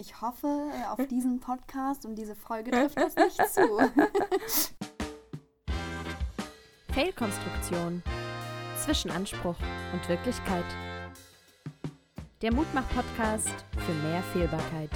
[0.00, 3.60] Ich hoffe, äh, auf diesen Podcast und diese Folge trifft das nicht zu.
[6.94, 8.04] Fail-Konstruktion.
[8.76, 9.56] Zwischen Anspruch
[9.92, 10.64] und Wirklichkeit.
[12.42, 14.90] Der Mutmach-Podcast für mehr Fehlbarkeit.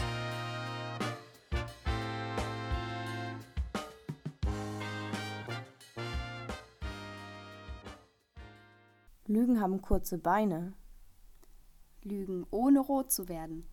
[9.26, 10.74] Lügen haben kurze Beine.
[12.03, 13.66] Lügen ohne rot zu werden.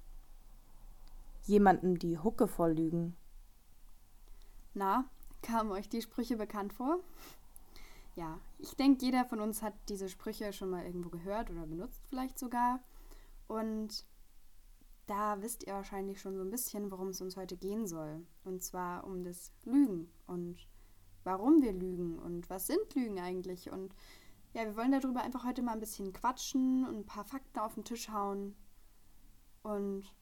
[1.50, 3.16] Jemandem die Hucke vorlügen.
[4.76, 5.10] Na,
[5.42, 7.00] kamen euch die Sprüche bekannt vor?
[8.16, 12.04] Ja, ich denke, jeder von uns hat diese Sprüche schon mal irgendwo gehört oder benutzt
[12.08, 12.84] vielleicht sogar.
[13.48, 14.06] Und
[15.08, 18.28] da wisst ihr wahrscheinlich schon so ein bisschen, worum es uns heute gehen soll.
[18.44, 20.68] Und zwar um das Lügen und
[21.24, 23.72] warum wir lügen und was sind Lügen eigentlich.
[23.72, 23.96] Und
[24.54, 27.74] ja, wir wollen darüber einfach heute mal ein bisschen quatschen und ein paar Fakten auf
[27.74, 28.56] den Tisch hauen.
[29.64, 30.14] Und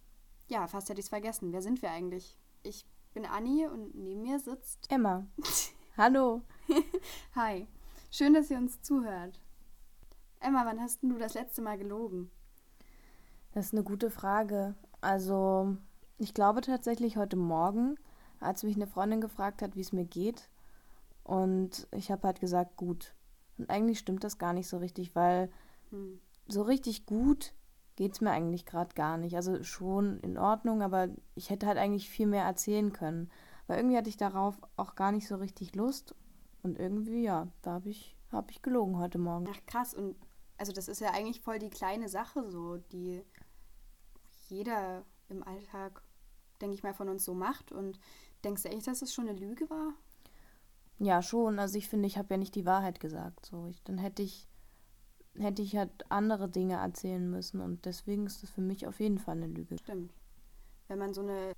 [0.48, 1.52] ja, fast hätte ich es vergessen.
[1.52, 2.38] Wer sind wir eigentlich?
[2.64, 5.26] Ich bin Anni und neben mir sitzt Emma.
[5.98, 6.42] Hallo.
[7.36, 7.68] Hi.
[8.12, 9.40] Schön, dass ihr uns zuhört.
[10.40, 12.32] Emma, wann hast du das letzte Mal gelogen?
[13.52, 14.76] Das ist eine gute Frage.
[15.02, 15.76] Also,
[16.18, 17.96] ich glaube tatsächlich heute Morgen,
[18.40, 20.50] als mich eine Freundin gefragt hat, wie es mir geht.
[21.24, 23.16] Und ich habe halt gesagt, gut.
[23.58, 25.52] Und eigentlich stimmt das gar nicht so richtig, weil
[25.90, 26.22] hm.
[26.48, 27.54] so richtig gut
[27.98, 29.36] geht es mir eigentlich gerade gar nicht.
[29.36, 33.30] Also schon in Ordnung, aber ich hätte halt eigentlich viel mehr erzählen können.
[33.66, 36.16] Weil irgendwie hatte ich darauf auch gar nicht so richtig Lust.
[36.62, 39.48] Und irgendwie, ja, da habe ich, hab ich gelogen heute Morgen.
[39.52, 40.16] Ach krass, und
[40.58, 43.24] also das ist ja eigentlich voll die kleine Sache so, die
[44.48, 46.04] jeder im Alltag,
[46.62, 47.72] denke ich mal, von uns so macht.
[47.72, 48.00] Und
[48.44, 49.94] denkst du echt, dass es schon eine Lüge war?
[51.00, 51.58] Ja, schon.
[51.58, 53.48] Also ich finde, ich habe ja nicht die Wahrheit gesagt.
[53.48, 54.48] So, ich, dann hätte ich
[55.40, 59.20] hätte ich halt andere Dinge erzählen müssen und deswegen ist das für mich auf jeden
[59.20, 59.78] Fall eine Lüge.
[59.78, 60.14] Stimmt.
[60.88, 61.54] Wenn man so eine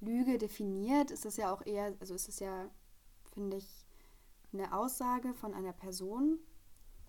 [0.00, 2.68] Lüge definiert, ist es ja auch eher, also ist es ja,
[3.34, 3.86] finde ich,
[4.52, 6.38] eine Aussage von einer Person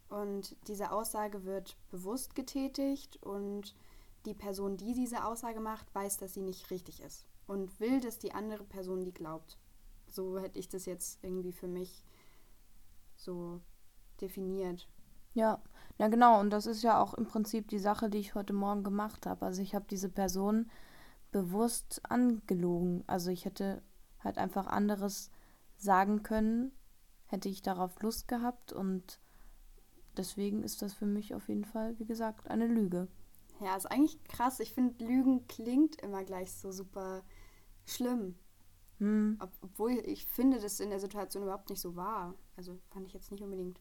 [0.10, 3.76] und diese Aussage wird bewusst getätigt und
[4.26, 8.20] die Person, die diese Aussage macht, weiß, dass sie nicht richtig ist und will, dass
[8.20, 9.58] die andere Person die glaubt.
[10.08, 12.06] So hätte ich das jetzt irgendwie für mich
[13.16, 13.60] so
[14.22, 14.88] definiert.
[15.34, 15.62] Ja,
[15.98, 16.40] ja genau.
[16.40, 19.46] Und das ist ja auch im Prinzip die Sache, die ich heute Morgen gemacht habe.
[19.46, 20.70] Also ich habe diese Person
[21.32, 23.04] bewusst angelogen.
[23.08, 23.82] Also ich hätte
[24.24, 25.32] halt einfach anderes
[25.78, 26.72] sagen können,
[27.26, 28.72] hätte ich darauf Lust gehabt.
[28.72, 29.20] Und
[30.18, 33.08] deswegen ist das für mich auf jeden Fall, wie gesagt, eine Lüge.
[33.60, 34.60] Ja, ist eigentlich krass.
[34.60, 37.24] Ich finde, Lügen klingt immer gleich so super
[37.86, 38.36] schlimm.
[39.00, 39.38] Hm.
[39.62, 42.36] Obwohl ich finde, das in der Situation überhaupt nicht so war.
[42.56, 43.80] Also fand ich jetzt nicht unbedingt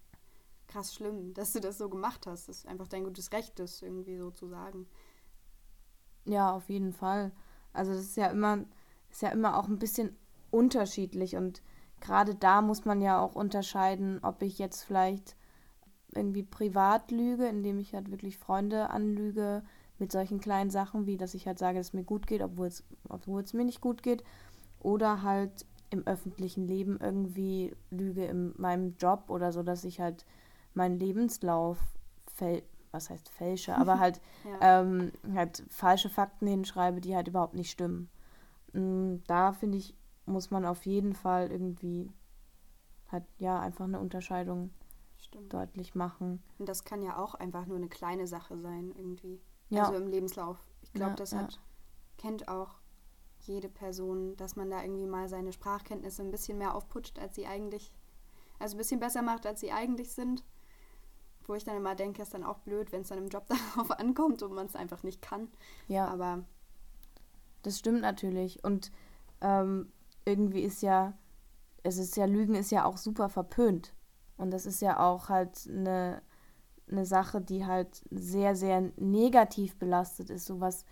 [0.73, 2.49] krass schlimm, dass du das so gemacht hast.
[2.49, 4.87] Das ist einfach dein gutes Recht, das irgendwie so zu sagen.
[6.25, 7.33] Ja, auf jeden Fall.
[7.73, 8.65] Also das ist ja immer,
[9.11, 10.17] ist ja immer auch ein bisschen
[10.51, 11.63] unterschiedlich und
[12.01, 15.37] gerade da muss man ja auch unterscheiden, ob ich jetzt vielleicht
[16.15, 19.63] irgendwie privat lüge, indem ich halt wirklich Freunde anlüge
[19.99, 22.67] mit solchen kleinen Sachen, wie dass ich halt sage, dass es mir gut geht, obwohl
[22.67, 24.23] es, obwohl es mir nicht gut geht.
[24.81, 30.27] Oder halt im öffentlichen Leben irgendwie lüge in meinem Job oder so, dass ich halt
[30.77, 31.79] meinen Lebenslauf
[32.35, 32.63] fäl
[32.93, 34.81] was heißt fälsche, aber halt, ja.
[34.83, 38.11] ähm, halt falsche Fakten hinschreibe, die halt überhaupt nicht stimmen.
[38.73, 39.97] Mm, da finde ich,
[40.27, 42.13] muss man auf jeden Fall irgendwie
[43.11, 44.71] halt ja einfach eine Unterscheidung
[45.17, 45.53] Stimmt.
[45.53, 46.43] deutlich machen.
[46.59, 49.41] Und das kann ja auch einfach nur eine kleine Sache sein, irgendwie.
[49.69, 49.85] Ja.
[49.85, 50.59] Also im Lebenslauf.
[50.83, 51.61] Ich glaube, ja, das hat,
[52.19, 52.81] kennt auch
[53.41, 57.47] jede Person, dass man da irgendwie mal seine Sprachkenntnisse ein bisschen mehr aufputscht, als sie
[57.47, 57.93] eigentlich,
[58.59, 60.45] also ein bisschen besser macht, als sie eigentlich sind.
[61.47, 63.91] Wo ich dann immer denke, ist dann auch blöd, wenn es dann im Job darauf
[63.91, 65.49] ankommt und man es einfach nicht kann.
[65.89, 66.07] Ja.
[66.09, 66.45] Aber.
[67.63, 68.65] Das stimmt natürlich.
[68.65, 68.91] Und
[69.41, 69.93] ähm,
[70.25, 71.15] irgendwie ist ja,
[71.83, 73.95] es ist ja, Lügen ist ja auch super verpönt.
[74.37, 76.23] Und das ist ja auch halt eine,
[76.91, 80.47] eine Sache, die halt sehr, sehr negativ belastet ist.
[80.47, 80.85] Sowas,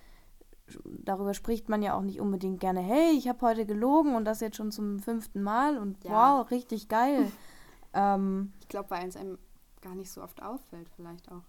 [0.84, 2.80] darüber spricht man ja auch nicht unbedingt gerne.
[2.80, 6.10] Hey, ich habe heute gelogen und das jetzt schon zum fünften Mal und ja.
[6.40, 7.30] wow, richtig geil.
[7.94, 9.38] ähm, ich glaube, weil es einem
[9.82, 11.44] gar nicht so oft auffällt, vielleicht auch.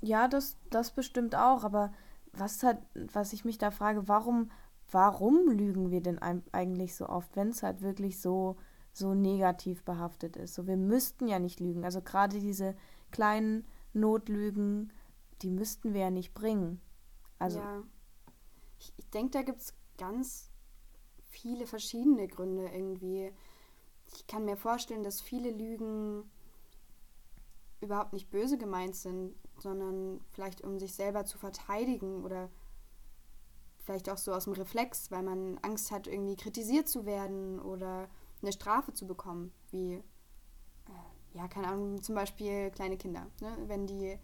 [0.00, 1.92] Ja, das, das bestimmt auch, aber
[2.32, 4.50] was halt, was ich mich da frage, warum,
[4.90, 8.56] warum lügen wir denn eigentlich so oft, wenn es halt wirklich so,
[8.92, 10.54] so negativ behaftet ist?
[10.54, 11.84] So, wir müssten ja nicht lügen.
[11.84, 12.74] Also gerade diese
[13.12, 14.92] kleinen Notlügen,
[15.42, 16.80] die müssten wir ja nicht bringen.
[17.38, 17.60] Also.
[17.60, 17.82] Ja.
[18.78, 20.50] Ich, ich denke, da gibt es ganz
[21.22, 23.32] viele verschiedene Gründe irgendwie.
[24.12, 26.30] Ich kann mir vorstellen, dass viele Lügen
[27.84, 32.50] überhaupt nicht böse gemeint sind, sondern vielleicht um sich selber zu verteidigen oder
[33.84, 38.08] vielleicht auch so aus dem Reflex, weil man Angst hat, irgendwie kritisiert zu werden oder
[38.42, 40.02] eine Strafe zu bekommen, wie, äh,
[41.34, 43.26] ja, keine Ahnung, zum Beispiel kleine Kinder.
[43.40, 43.56] Ne?
[43.66, 44.18] Wenn die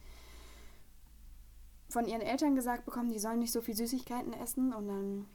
[1.88, 5.26] von ihren Eltern gesagt bekommen, die sollen nicht so viel Süßigkeiten essen und dann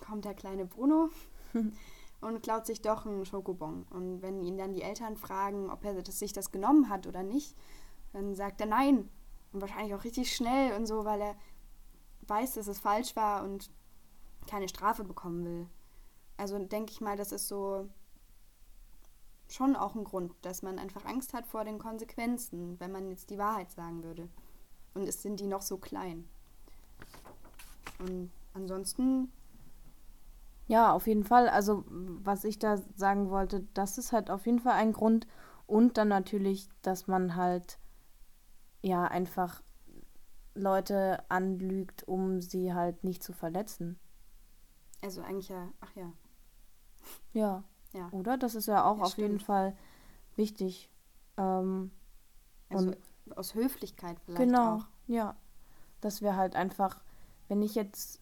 [0.00, 1.10] kommt der kleine Bruno
[2.20, 3.84] und klaut sich doch einen Schokobon.
[3.90, 7.56] Und wenn ihn dann die Eltern fragen, ob er sich das genommen hat oder nicht,
[8.12, 9.08] dann sagt er nein.
[9.52, 11.36] Und wahrscheinlich auch richtig schnell und so, weil er
[12.26, 13.70] weiß, dass es falsch war und
[14.46, 15.66] keine Strafe bekommen will.
[16.36, 17.88] Also denke ich mal, das ist so
[19.48, 23.30] schon auch ein Grund, dass man einfach Angst hat vor den Konsequenzen, wenn man jetzt
[23.30, 24.28] die Wahrheit sagen würde.
[24.94, 26.28] Und es sind die noch so klein.
[27.98, 29.32] Und ansonsten.
[30.66, 31.48] Ja, auf jeden Fall.
[31.48, 35.26] Also, was ich da sagen wollte, das ist halt auf jeden Fall ein Grund.
[35.66, 37.78] Und dann natürlich, dass man halt
[38.82, 39.62] ja einfach
[40.54, 43.98] Leute anlügt, um sie halt nicht zu verletzen.
[45.02, 46.12] Also eigentlich ja, ach ja.
[47.32, 47.64] Ja.
[47.92, 48.08] Ja.
[48.10, 48.36] Oder?
[48.36, 49.28] Das ist ja auch ja, auf stimmt.
[49.28, 49.76] jeden Fall
[50.34, 50.90] wichtig.
[51.36, 51.90] Ähm,
[52.68, 52.92] also
[53.34, 54.86] aus Höflichkeit vielleicht genau, auch.
[55.06, 55.36] ja.
[56.00, 57.00] Dass wir halt einfach,
[57.48, 58.20] wenn ich jetzt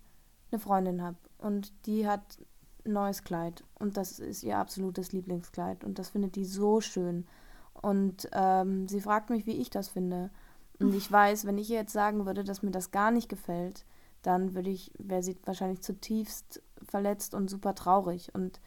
[0.54, 2.38] eine Freundin habe und die hat
[2.86, 3.64] ein neues Kleid.
[3.78, 5.84] Und das ist ihr absolutes Lieblingskleid.
[5.84, 7.26] Und das findet die so schön.
[7.72, 10.30] Und ähm, sie fragt mich, wie ich das finde.
[10.80, 13.84] Und ich weiß, wenn ich ihr jetzt sagen würde, dass mir das gar nicht gefällt,
[14.22, 18.34] dann würde ich, wäre sie wahrscheinlich zutiefst verletzt und super traurig.
[18.34, 18.60] Und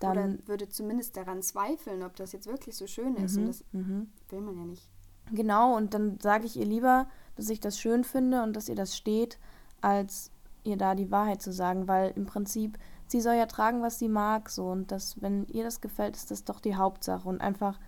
[0.00, 3.36] dann Oder würde zumindest daran zweifeln, ob das jetzt wirklich so schön ist.
[3.36, 4.10] Mhm, und das mhm.
[4.28, 4.88] will man ja nicht.
[5.32, 8.76] Genau, und dann sage ich ihr lieber, dass ich das schön finde und dass ihr
[8.76, 9.38] das steht,
[9.80, 10.30] als
[10.66, 14.08] ihr da die Wahrheit zu sagen, weil im Prinzip, sie soll ja tragen, was sie
[14.08, 17.78] mag, so und das, wenn ihr das gefällt, ist das doch die Hauptsache und einfach,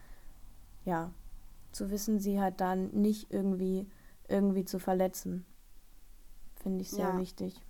[0.85, 1.11] ja,
[1.73, 3.87] zu wissen, sie halt dann nicht irgendwie,
[4.29, 5.45] irgendwie zu verletzen.
[6.57, 7.19] Finde ich sehr ja.
[7.19, 7.61] wichtig.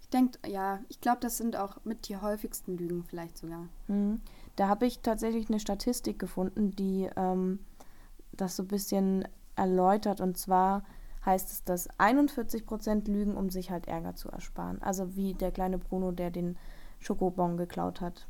[0.00, 3.68] Ich denke, ja, ich glaube, das sind auch mit die häufigsten Lügen vielleicht sogar.
[3.88, 4.20] Mhm.
[4.56, 7.58] Da habe ich tatsächlich eine Statistik gefunden, die ähm,
[8.32, 10.20] das so ein bisschen erläutert.
[10.20, 10.82] Und zwar
[11.28, 14.80] heißt es, dass 41 Prozent lügen, um sich halt Ärger zu ersparen.
[14.80, 16.56] Also wie der kleine Bruno, der den
[16.98, 18.26] Schokobon geklaut hat.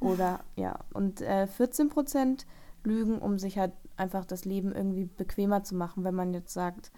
[0.00, 2.46] Oder ja, und äh, 14 Prozent
[2.84, 6.92] lügen, um sich halt einfach das Leben irgendwie bequemer zu machen, wenn man jetzt sagt,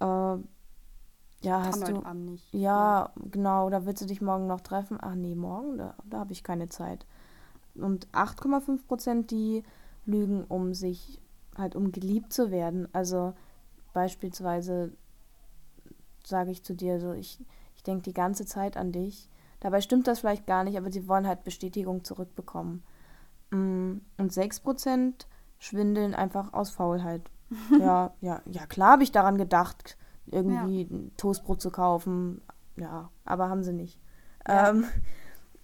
[0.00, 0.40] äh, ja,
[1.42, 2.14] Kann hast du.
[2.14, 2.52] Nicht.
[2.52, 4.98] Ja, ja, genau, da willst du dich morgen noch treffen?
[5.00, 7.06] Ach nee, morgen, da, da habe ich keine Zeit.
[7.74, 9.64] Und 8,5 Prozent, die
[10.04, 11.20] lügen, um sich
[11.56, 12.88] halt um geliebt zu werden.
[12.92, 13.32] Also
[13.92, 14.92] beispielsweise
[16.24, 17.44] sage ich zu dir so, ich,
[17.76, 19.28] ich denke die ganze Zeit an dich.
[19.60, 22.82] Dabei stimmt das vielleicht gar nicht, aber sie wollen halt Bestätigung zurückbekommen.
[23.50, 25.26] Mm, und 6%
[25.58, 27.30] schwindeln einfach aus Faulheit.
[27.78, 29.96] ja, ja, ja, klar habe ich daran gedacht,
[30.26, 30.88] irgendwie ja.
[30.90, 32.40] ein Toastbrot zu kaufen.
[32.76, 34.00] Ja, aber haben sie nicht.
[34.46, 34.70] Ja.
[34.70, 34.86] Ähm,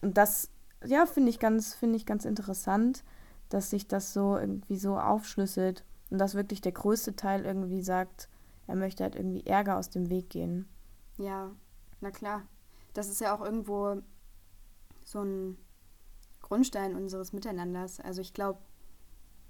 [0.02, 0.50] und das,
[0.84, 3.04] ja, finde ich ganz, finde ich ganz interessant
[3.48, 8.28] dass sich das so irgendwie so aufschlüsselt und dass wirklich der größte Teil irgendwie sagt,
[8.66, 10.68] er möchte halt irgendwie Ärger aus dem Weg gehen.
[11.16, 11.50] Ja,
[12.00, 12.42] na klar.
[12.94, 14.02] Das ist ja auch irgendwo
[15.04, 15.58] so ein
[16.42, 18.00] Grundstein unseres Miteinanders.
[18.00, 18.60] Also ich glaube,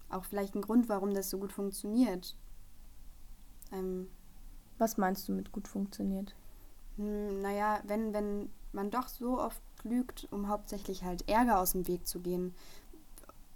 [0.08, 2.36] auch vielleicht ein Grund, warum das so gut funktioniert.
[3.72, 4.08] Ähm,
[4.78, 6.34] Was meinst du mit gut funktioniert?
[6.96, 11.86] Hm, naja, wenn, wenn man doch so oft lügt, um hauptsächlich halt Ärger aus dem
[11.86, 12.54] Weg zu gehen.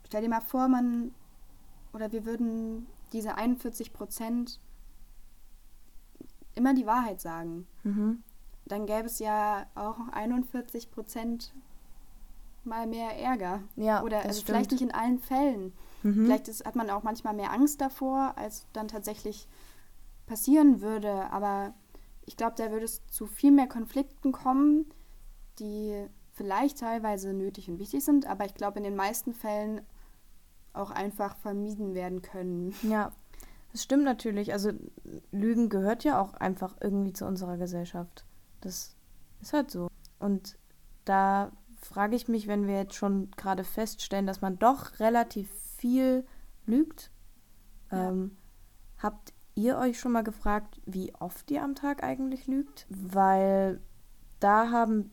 [0.07, 1.13] Stell dir mal vor, man
[1.93, 4.61] oder wir würden diese 41 Prozent
[6.55, 7.67] immer die Wahrheit sagen.
[7.83, 8.23] Mhm.
[8.67, 11.53] Dann gäbe es ja auch 41 Prozent
[12.65, 13.63] mal mehr Ärger.
[13.77, 15.73] Ja, oder also vielleicht nicht in allen Fällen.
[16.03, 16.27] Mhm.
[16.27, 19.49] Vielleicht ist, hat man auch manchmal mehr Angst davor, als dann tatsächlich
[20.27, 21.31] passieren würde.
[21.31, 21.75] Aber
[22.25, 24.87] ich glaube, da würde es zu viel mehr Konflikten kommen,
[25.59, 29.83] die vielleicht teilweise nötig und wichtig sind, aber ich glaube in den meisten Fällen
[30.73, 32.75] auch einfach vermieden werden können.
[32.83, 33.13] Ja,
[33.73, 34.53] das stimmt natürlich.
[34.53, 34.73] Also
[35.31, 38.25] Lügen gehört ja auch einfach irgendwie zu unserer Gesellschaft.
[38.61, 38.97] Das
[39.41, 39.89] ist halt so.
[40.19, 40.57] Und
[41.05, 46.25] da frage ich mich, wenn wir jetzt schon gerade feststellen, dass man doch relativ viel
[46.67, 47.11] lügt,
[47.91, 48.11] ja.
[48.11, 48.37] ähm,
[48.99, 52.87] habt ihr euch schon mal gefragt, wie oft ihr am Tag eigentlich lügt?
[52.89, 53.81] Weil
[54.39, 55.11] da haben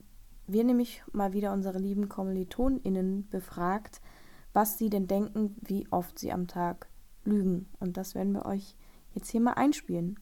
[0.48, 4.02] wir nämlich mal wieder unsere lieben KommilitonInnen befragt,
[4.60, 6.90] was sie denn denken, wie oft sie am Tag
[7.24, 7.72] lügen.
[7.80, 8.76] Und das werden wir euch
[9.14, 10.20] jetzt hier mal einspielen.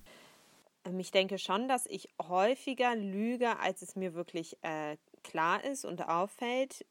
[0.85, 5.85] Ähm, ich denke schon, dass ich häufiger lüge, als es mir wirklich äh, klar ist
[5.85, 6.85] und auffällt.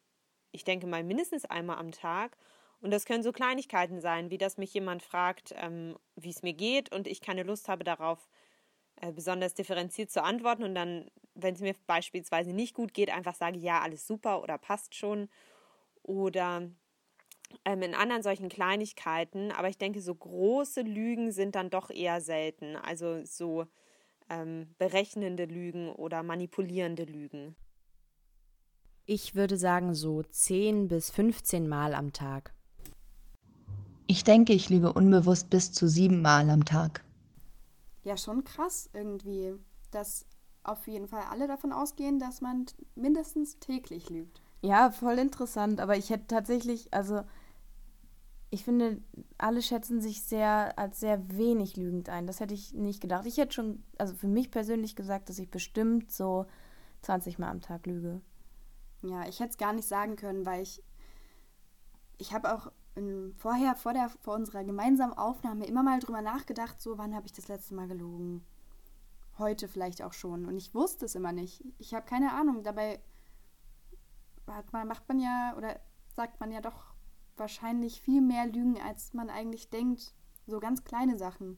[0.51, 2.35] Ich denke mal mindestens einmal am Tag.
[2.81, 6.53] Und das können so Kleinigkeiten sein, wie dass mich jemand fragt, ähm, wie es mir
[6.53, 8.27] geht und ich keine Lust habe darauf,
[8.97, 10.65] äh, besonders differenziert zu antworten.
[10.65, 14.57] Und dann wenn es mir beispielsweise nicht gut geht, einfach sage, ja, alles super oder
[14.57, 15.29] passt schon.
[16.03, 16.69] Oder
[17.63, 19.51] in anderen solchen Kleinigkeiten.
[19.51, 22.75] Aber ich denke, so große Lügen sind dann doch eher selten.
[22.75, 23.65] Also so
[24.29, 27.55] ähm, berechnende Lügen oder manipulierende Lügen.
[29.05, 32.53] Ich würde sagen so 10 bis 15 Mal am Tag.
[34.05, 37.03] Ich denke, ich lüge unbewusst bis zu sieben Mal am Tag.
[38.03, 39.53] Ja, schon krass irgendwie,
[39.91, 40.25] dass
[40.63, 44.41] auf jeden Fall alle davon ausgehen, dass man mindestens täglich lügt.
[44.61, 47.21] Ja, voll interessant, aber ich hätte tatsächlich, also
[48.49, 49.01] ich finde,
[49.37, 52.27] alle schätzen sich sehr als sehr wenig lügend ein.
[52.27, 53.25] Das hätte ich nicht gedacht.
[53.25, 56.45] Ich hätte schon, also für mich persönlich gesagt, dass ich bestimmt so
[57.01, 58.21] 20 Mal am Tag lüge.
[59.03, 60.81] Ja, ich hätte es gar nicht sagen können, weil ich,
[62.17, 66.81] ich habe auch in, vorher, vor, der, vor unserer gemeinsamen Aufnahme immer mal drüber nachgedacht,
[66.81, 68.45] so wann habe ich das letzte Mal gelogen.
[69.37, 70.45] Heute vielleicht auch schon.
[70.45, 71.63] Und ich wusste es immer nicht.
[71.77, 72.63] Ich habe keine Ahnung.
[72.63, 72.99] Dabei
[74.71, 75.79] man, macht man ja oder
[76.15, 76.93] sagt man ja doch
[77.35, 80.13] wahrscheinlich viel mehr Lügen, als man eigentlich denkt.
[80.47, 81.57] So ganz kleine Sachen.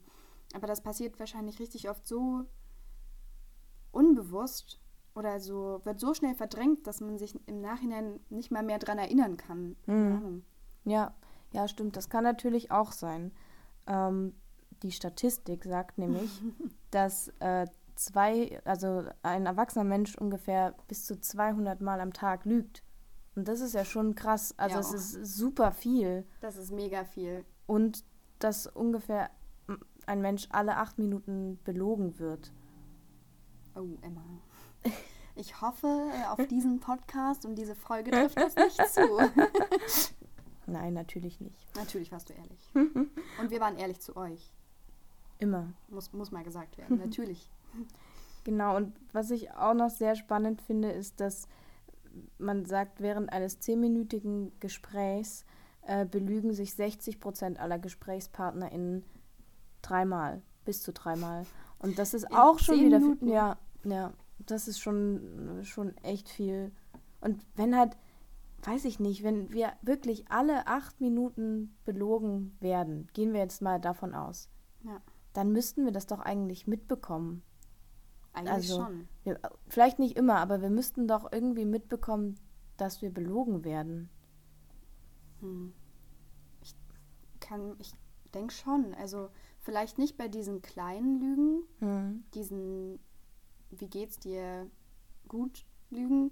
[0.53, 2.45] Aber das passiert wahrscheinlich richtig oft so
[3.91, 4.79] unbewusst
[5.15, 8.97] oder so, wird so schnell verdrängt, dass man sich im Nachhinein nicht mal mehr dran
[8.97, 9.75] erinnern kann.
[9.85, 10.43] Mhm.
[10.85, 11.13] Ja,
[11.51, 11.97] ja, stimmt.
[11.97, 13.31] Das kann natürlich auch sein.
[13.87, 14.33] Ähm,
[14.83, 16.29] die Statistik sagt nämlich,
[16.91, 17.67] dass äh,
[17.99, 22.83] zwei, also ein erwachsener Mensch ungefähr bis zu 200 Mal am Tag lügt.
[23.35, 24.53] Und das ist ja schon krass.
[24.57, 24.81] Also ja.
[24.81, 26.25] es ist super viel.
[26.41, 27.45] Das ist mega viel.
[27.67, 28.03] Und
[28.39, 29.29] dass ungefähr
[30.05, 32.51] ein Mensch alle acht Minuten belogen wird.
[33.75, 34.23] Oh, Emma.
[35.35, 39.01] Ich hoffe, äh, auf diesen Podcast und diese Folge trifft das nicht zu.
[40.65, 41.75] Nein, natürlich nicht.
[41.75, 42.71] Natürlich warst du ehrlich.
[42.73, 44.51] Und wir waren ehrlich zu euch.
[45.39, 45.73] Immer.
[45.87, 47.49] Muss, muss mal gesagt werden, natürlich.
[48.43, 51.47] Genau, und was ich auch noch sehr spannend finde, ist, dass
[52.37, 55.45] man sagt, während eines zehnminütigen Gesprächs
[55.83, 59.03] äh, belügen sich 60 Prozent aller GesprächspartnerInnen
[59.81, 61.45] dreimal, bis zu dreimal.
[61.79, 62.99] Und das ist In auch schon wieder.
[62.99, 63.27] Minuten.
[63.27, 66.71] Ja, ja, das ist schon, schon echt viel.
[67.21, 67.97] Und wenn halt,
[68.63, 73.79] weiß ich nicht, wenn wir wirklich alle acht Minuten belogen werden, gehen wir jetzt mal
[73.79, 74.49] davon aus,
[74.83, 75.01] ja.
[75.33, 77.43] dann müssten wir das doch eigentlich mitbekommen.
[78.33, 79.07] Eigentlich also, schon.
[79.23, 82.39] Wir, vielleicht nicht immer, aber wir müssten doch irgendwie mitbekommen,
[82.77, 84.09] dass wir belogen werden.
[85.39, 85.73] Hm.
[86.61, 86.75] Ich
[87.39, 87.93] kann, ich
[88.33, 88.93] denke schon.
[88.95, 92.23] Also vielleicht nicht bei diesen kleinen Lügen, hm.
[92.33, 92.99] diesen
[93.71, 94.69] wie geht's dir
[95.27, 96.31] gut Lügen,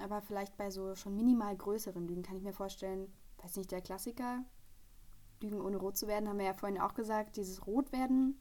[0.00, 3.80] aber vielleicht bei so schon minimal größeren Lügen kann ich mir vorstellen, weiß nicht, der
[3.80, 4.44] Klassiker,
[5.40, 8.38] Lügen ohne rot zu werden, haben wir ja vorhin auch gesagt, dieses Rotwerden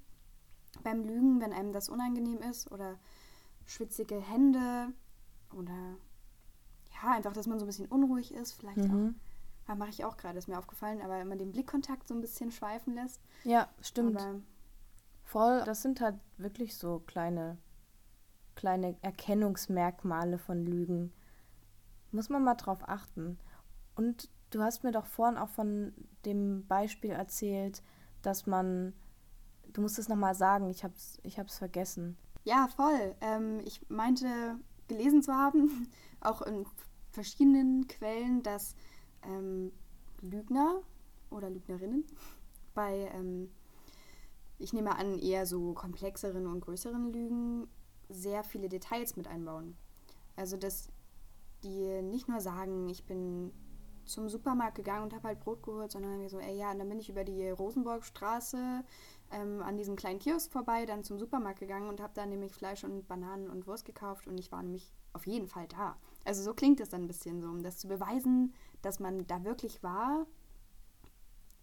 [0.84, 2.98] beim Lügen, wenn einem das unangenehm ist oder
[3.66, 4.94] schwitzige Hände
[5.54, 5.98] oder
[7.04, 9.16] ja, einfach, dass man so ein bisschen unruhig ist, vielleicht mhm.
[9.68, 9.76] auch.
[9.76, 12.52] mache ich auch gerade, ist mir aufgefallen, aber wenn man den Blickkontakt so ein bisschen
[12.52, 13.22] schweifen lässt.
[13.44, 14.18] Ja, stimmt.
[14.18, 14.42] Aber
[15.28, 17.58] Voll, das sind halt wirklich so kleine,
[18.56, 21.12] kleine Erkennungsmerkmale von Lügen.
[22.12, 23.38] Muss man mal drauf achten.
[23.96, 25.94] Und du hast mir doch vorhin auch von
[26.24, 27.84] dem Beispiel erzählt,
[28.22, 28.94] dass man
[29.74, 32.18] Du musst es nochmal sagen, ich hab's, ich hab's vergessen.
[32.44, 33.16] Ja, voll.
[33.22, 34.28] Ähm, ich meinte
[34.88, 35.88] gelesen zu haben,
[36.22, 36.66] auch in
[37.12, 38.76] verschiedenen Quellen, dass
[39.24, 39.72] ähm,
[40.22, 40.82] Lügner
[41.30, 42.06] oder Lügnerinnen
[42.74, 43.50] bei, ähm,
[44.60, 47.68] ich nehme an, eher so komplexeren und größeren Lügen
[48.10, 49.76] sehr viele Details mit einbauen.
[50.36, 50.90] Also, dass
[51.64, 53.52] die nicht nur sagen, ich bin
[54.08, 56.90] zum Supermarkt gegangen und habe halt Brot geholt, sondern mir so, ey, ja, und dann
[56.90, 58.84] bin ich über die Rosenborgstraße
[59.32, 62.84] ähm, an diesem kleinen Kiosk vorbei, dann zum Supermarkt gegangen und habe da nämlich Fleisch
[62.84, 65.98] und Bananen und Wurst gekauft und ich war nämlich auf jeden Fall da.
[66.26, 69.44] Also so klingt es dann ein bisschen so, um das zu beweisen, dass man da
[69.44, 70.26] wirklich war,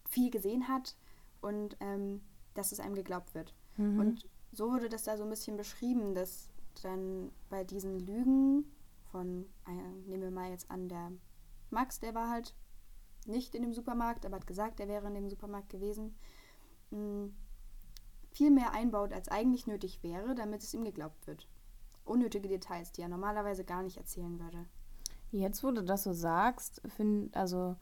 [0.09, 0.97] viel gesehen hat
[1.41, 2.21] und ähm,
[2.55, 3.55] dass es einem geglaubt wird.
[3.77, 3.99] Mhm.
[3.99, 6.49] Und so wurde das da so ein bisschen beschrieben, dass
[6.83, 8.65] dann bei diesen Lügen
[9.11, 11.13] von, äh, nehmen wir mal jetzt an, der
[11.75, 12.55] Max, der war halt
[13.27, 16.17] nicht in dem Supermarkt, aber hat gesagt, er wäre in dem Supermarkt gewesen.
[16.91, 17.31] Mh,
[18.31, 21.49] viel mehr einbaut, als eigentlich nötig wäre, damit es ihm geglaubt wird.
[22.05, 24.67] Unnötige Details, die er normalerweise gar nicht erzählen würde.
[25.31, 27.77] Jetzt, wo du das so sagst, finde also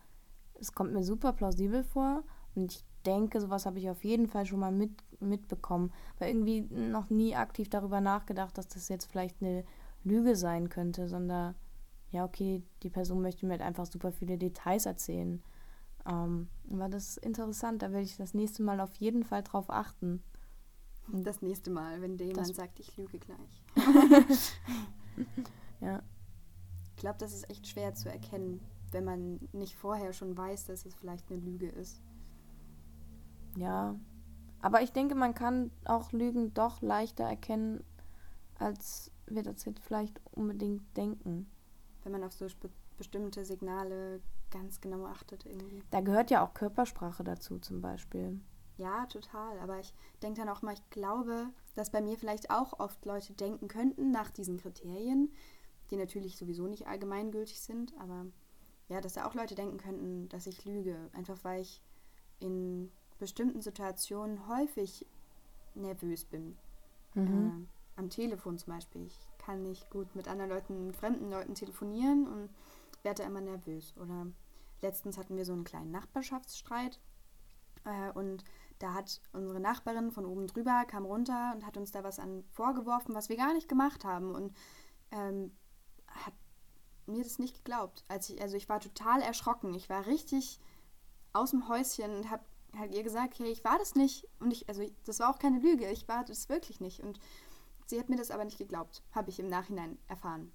[0.55, 2.23] es kommt mir super plausibel vor
[2.55, 6.61] und ich denke, sowas habe ich auf jeden Fall schon mal mit, mitbekommen, weil irgendwie
[6.63, 9.65] noch nie aktiv darüber nachgedacht, dass das jetzt vielleicht eine
[10.05, 11.55] Lüge sein könnte, sondern
[12.13, 15.43] ja, okay, die Person möchte mir halt einfach super viele Details erzählen.
[16.07, 19.71] Ähm, aber das ist interessant, da werde ich das nächste Mal auf jeden Fall drauf
[19.71, 20.23] achten.
[21.13, 23.65] Das nächste Mal, wenn dir jemand Das- sagt, ich lüge gleich.
[25.81, 26.01] Ja.
[26.91, 28.61] Ich glaube, das ist echt schwer zu erkennen,
[28.93, 32.01] wenn man nicht vorher schon weiß, dass es vielleicht eine Lüge ist.
[33.57, 33.97] Ja.
[34.61, 37.83] Aber ich denke, man kann auch Lügen doch leichter erkennen,
[38.59, 41.51] als wir das jetzt vielleicht unbedingt denken.
[42.05, 42.47] Wenn man auf so
[42.97, 45.83] bestimmte Signale ganz genau achtet irgendwie.
[45.91, 48.41] Da gehört ja auch Körpersprache dazu zum Beispiel.
[48.77, 49.59] Ja, total.
[49.61, 53.33] Aber ich denke dann auch mal, ich glaube, dass bei mir vielleicht auch oft Leute
[53.33, 55.33] denken könnten nach diesen Kriterien,
[55.91, 58.27] die natürlich sowieso nicht allgemeingültig sind, aber
[58.89, 60.97] ja, dass da auch Leute denken könnten, dass ich lüge.
[61.13, 61.83] Einfach weil ich
[62.41, 65.07] in bestimmten Situationen häufig
[65.75, 66.57] nervös bin.
[67.15, 67.67] Mhm.
[67.97, 69.07] Äh, am Telefon zum Beispiel.
[69.07, 72.51] Ich kann nicht gut mit anderen Leuten, fremden Leuten telefonieren und
[73.03, 73.95] werde immer nervös.
[73.97, 74.27] Oder
[74.81, 77.01] letztens hatten wir so einen kleinen Nachbarschaftsstreit
[77.85, 78.45] äh, und
[78.79, 82.45] da hat unsere Nachbarin von oben drüber, kam runter und hat uns da was an
[82.51, 84.57] vorgeworfen, was wir gar nicht gemacht haben und
[85.13, 85.57] ähm,
[86.09, 86.35] hat
[87.07, 88.05] mir das nicht geglaubt.
[88.09, 89.75] Als ich, also ich war total erschrocken.
[89.75, 90.61] Ich war richtig
[91.33, 92.45] aus dem Häuschen und habe
[92.77, 94.29] halt ihr gesagt, hey, ich war das nicht.
[94.41, 97.01] Und ich, also das war auch keine Lüge, ich war das wirklich nicht.
[97.01, 97.19] Und
[97.93, 100.51] sie hat mir das aber nicht geglaubt, habe ich im Nachhinein erfahren.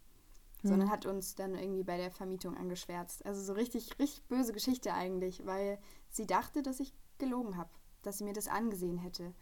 [0.64, 3.24] Sondern hat uns dann irgendwie bei der Vermietung angeschwärzt.
[3.28, 5.78] Also so richtig, richtig böse Geschichte eigentlich, weil
[6.10, 7.70] sie dachte, dass ich gelogen habe,
[8.02, 9.36] dass sie mir das angesehen hätte.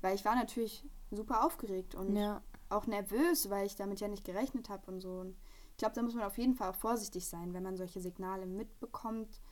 [0.00, 2.42] Weil ich war natürlich super aufgeregt und Ja.
[2.70, 5.20] auch nervös, weil ich damit ja nicht gerechnet habe und so.
[5.20, 5.36] Und
[5.72, 8.46] ich glaube, da muss man auf jeden Fall auch vorsichtig sein, wenn man solche Signale
[8.46, 9.42] mitbekommt,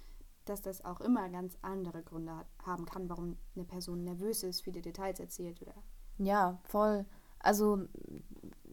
[0.46, 4.80] dass das auch immer ganz andere Gründe haben kann, warum eine Person nervös ist, viele
[4.80, 5.74] Details erzählt oder.
[6.18, 7.04] Ja, voll.
[7.42, 7.80] Also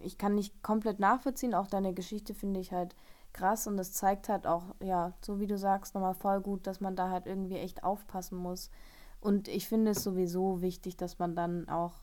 [0.02, 1.54] ich kann nicht komplett nachvollziehen.
[1.54, 2.96] Auch deine Geschichte finde ich halt
[3.34, 6.82] krass und das zeigt halt auch, ja, so wie du sagst, nochmal voll gut, dass
[6.82, 8.72] man da halt irgendwie echt aufpassen muss.
[9.22, 12.02] Und ich finde es sowieso wichtig, dass man dann auch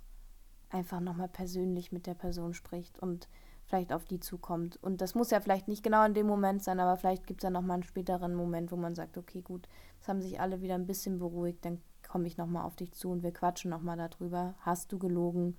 [0.70, 3.28] einfach nochmal persönlich mit der Person spricht und
[3.64, 4.78] vielleicht auf die zukommt.
[4.82, 7.44] Und das muss ja vielleicht nicht genau in dem Moment sein, aber vielleicht gibt es
[7.44, 9.68] ja nochmal einen späteren Moment, wo man sagt, okay, gut,
[10.00, 13.10] es haben sich alle wieder ein bisschen beruhigt, dann komme ich nochmal auf dich zu
[13.10, 14.54] und wir quatschen nochmal darüber.
[14.60, 15.56] Hast du gelogen?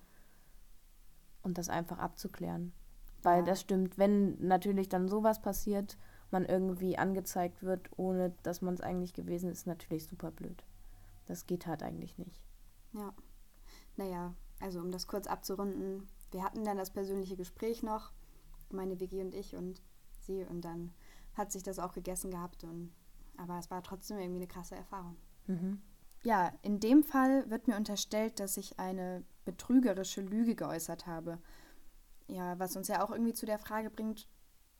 [1.47, 2.73] Und das einfach abzuklären.
[3.23, 3.45] Weil Ja.
[3.45, 5.97] das stimmt, wenn natürlich dann sowas passiert,
[6.29, 10.65] man irgendwie angezeigt wird, ohne dass man es eigentlich gewesen ist, natürlich super blöd.
[11.25, 12.41] Das geht halt eigentlich nicht.
[12.91, 13.13] Ja.
[13.95, 18.11] Naja, also um das kurz abzurunden, wir hatten dann das persönliche Gespräch noch,
[18.69, 19.81] meine Vicky und ich und
[20.19, 20.91] sie, und dann
[21.33, 22.91] hat sich das auch gegessen gehabt und
[23.37, 25.15] aber es war trotzdem irgendwie eine krasse Erfahrung.
[25.45, 25.81] Mhm.
[26.27, 31.39] Ja, in dem Fall wird mir unterstellt, dass ich eine betrügerische Lüge geäußert habe.
[32.27, 34.27] Ja, was uns ja auch irgendwie zu der Frage bringt,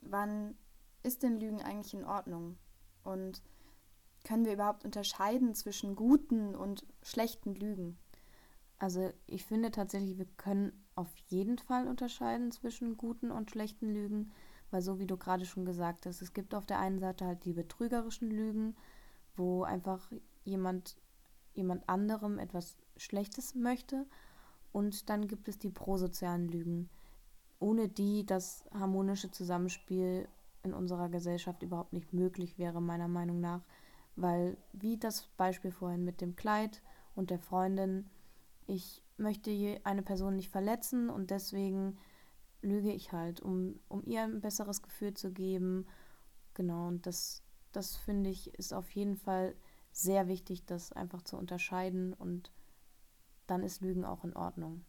[0.01, 0.57] wann
[1.03, 2.57] ist denn Lügen eigentlich in Ordnung?
[3.01, 3.41] Und
[4.25, 7.97] können wir überhaupt unterscheiden zwischen guten und schlechten Lügen?
[8.77, 14.33] Also ich finde tatsächlich, wir können auf jeden Fall unterscheiden zwischen guten und schlechten Lügen,
[14.69, 17.45] weil so wie du gerade schon gesagt hast, es gibt auf der einen Seite halt
[17.45, 18.75] die betrügerischen Lügen,
[19.38, 20.12] wo einfach
[20.43, 20.97] jemand
[21.58, 24.06] jemand anderem etwas Schlechtes möchte.
[24.72, 26.89] Und dann gibt es die prosozialen Lügen,
[27.60, 30.28] ohne die das harmonische Zusammenspiel
[30.63, 33.62] in unserer Gesellschaft überhaupt nicht möglich wäre, meiner Meinung nach,
[34.15, 36.82] weil wie das Beispiel vorhin mit dem Kleid
[37.15, 38.10] und der Freundin,
[38.67, 39.52] ich möchte
[39.84, 41.98] eine Person nicht verletzen und deswegen
[42.62, 45.86] lüge ich halt, um, um ihr ein besseres Gefühl zu geben.
[46.54, 49.56] Genau, und das, das finde ich ist auf jeden Fall
[49.97, 52.51] sehr wichtig, das einfach zu unterscheiden und
[53.47, 54.86] dann ist Lügen auch in Ordnung.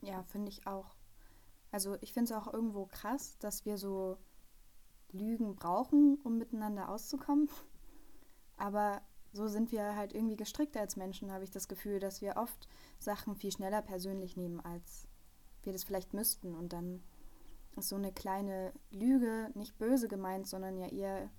[0.00, 0.96] Ja, finde ich auch.
[1.70, 4.16] Also ich finde es auch irgendwo krass, dass wir so
[5.12, 7.50] Lügen brauchen, um miteinander auszukommen.
[8.56, 12.36] Aber so sind wir halt irgendwie gestrickt als Menschen, habe ich das Gefühl, dass wir
[12.36, 12.66] oft
[12.98, 15.06] Sachen viel schneller persönlich nehmen, als
[15.62, 16.54] wir das vielleicht müssten.
[16.54, 17.02] Und dann
[17.76, 21.30] ist so eine kleine Lüge nicht böse gemeint, sondern ja eher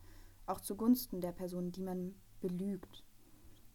[0.45, 3.03] auch zugunsten der Person, die man belügt.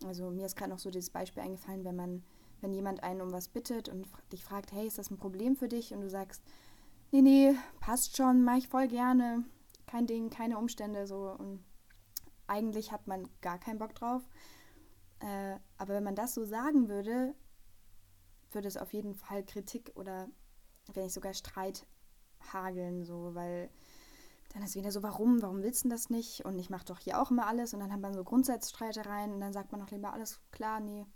[0.04, 2.22] Also mir ist gerade noch so dieses Beispiel eingefallen, wenn man,
[2.60, 5.68] wenn jemand einen um was bittet und dich fragt, hey, ist das ein Problem für
[5.68, 5.94] dich?
[5.94, 6.42] Und du sagst,
[7.12, 9.44] nee, nee, passt schon, mach ich voll gerne,
[9.86, 11.30] kein Ding, keine Umstände, so.
[11.30, 11.64] Und
[12.46, 14.22] eigentlich hat man gar keinen Bock drauf.
[15.20, 17.34] Äh, aber wenn man das so sagen würde,
[18.52, 20.28] würde es auf jeden Fall Kritik oder
[20.92, 21.86] wenn nicht sogar Streit
[22.52, 23.70] hageln, so, weil
[24.52, 26.44] dann ist wieder so, warum, warum willst du denn das nicht?
[26.44, 29.40] Und ich mache doch hier auch immer alles und dann hat man so Grundsatzstreitereien und
[29.40, 31.06] dann sagt man auch lieber, alles klar, nee,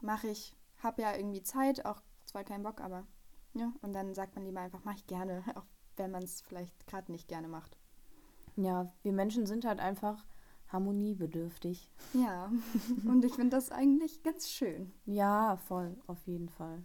[0.00, 3.06] mache ich, hab ja irgendwie Zeit, auch zwar keinen Bock, aber
[3.54, 6.86] ja, und dann sagt man lieber einfach, mach ich gerne, auch wenn man es vielleicht
[6.86, 7.78] gerade nicht gerne macht.
[8.56, 10.26] Ja, wir Menschen sind halt einfach
[10.68, 11.90] harmoniebedürftig.
[12.12, 12.50] Ja,
[13.06, 14.92] und ich finde das eigentlich ganz schön.
[15.06, 16.84] Ja, voll, auf jeden Fall.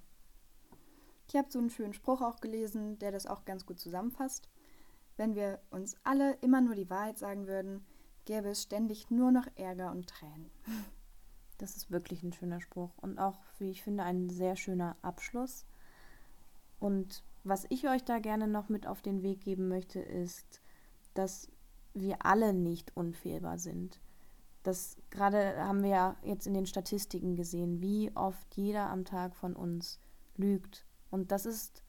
[1.28, 4.50] Ich habe so einen schönen Spruch auch gelesen, der das auch ganz gut zusammenfasst.
[5.18, 7.86] Wenn wir uns alle immer nur die Wahrheit sagen würden,
[8.26, 10.52] gäbe es ständig nur noch Ärger und Tränen.
[11.60, 15.66] Das ist wirklich ein schöner Spruch und auch, wie ich finde, ein sehr schöner Abschluss.
[16.80, 20.62] Und was ich euch da gerne noch mit auf den Weg geben möchte, ist,
[21.14, 21.50] dass
[21.94, 24.02] wir alle nicht unfehlbar sind.
[24.64, 29.36] Das gerade haben wir ja jetzt in den Statistiken gesehen, wie oft jeder am Tag
[29.36, 30.00] von uns
[30.36, 30.86] lügt.
[31.12, 31.84] Und das ist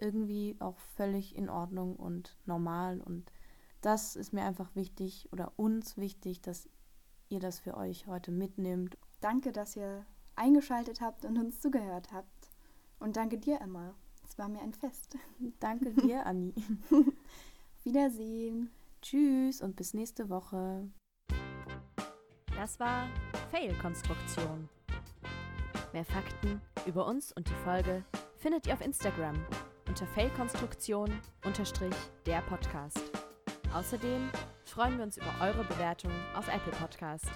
[0.00, 3.00] irgendwie auch völlig in Ordnung und normal.
[3.00, 3.30] Und
[3.80, 6.68] das ist mir einfach wichtig oder uns wichtig, dass
[7.28, 8.96] ihr das für euch heute mitnimmt.
[9.20, 10.06] Danke, dass ihr
[10.36, 12.50] eingeschaltet habt und uns zugehört habt.
[12.98, 13.94] Und danke dir, Emma.
[14.28, 15.16] Es war mir ein Fest.
[15.60, 16.52] Danke dir, Anni.
[17.84, 18.70] Wiedersehen.
[19.00, 20.90] Tschüss und bis nächste Woche.
[22.54, 23.08] Das war
[23.50, 24.68] Fail-Konstruktion.
[25.92, 28.04] Mehr Fakten über uns und die Folge
[28.36, 29.36] findet ihr auf Instagram
[29.88, 33.00] unter Fail-Konstruktion-der Podcast.
[33.74, 34.30] Außerdem
[34.64, 37.30] freuen wir uns über eure Bewertung auf Apple Podcast.